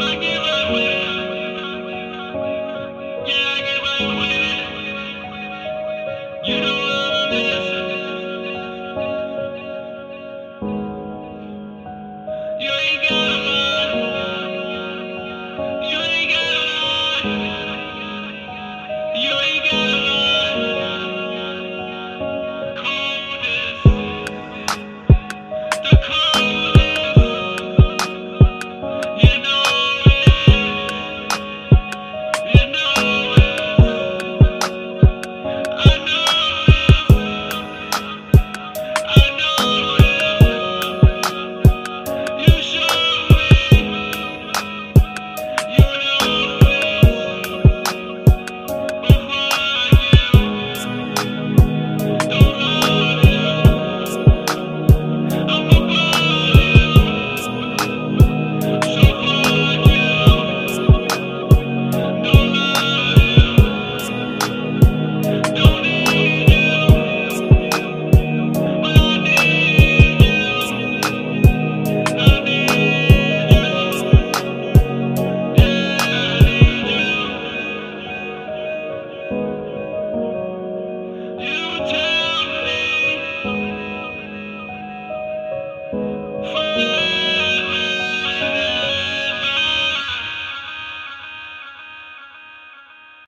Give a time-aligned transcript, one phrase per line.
[0.00, 0.51] I give up.